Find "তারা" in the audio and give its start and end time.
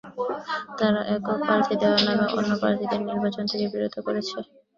0.77-1.01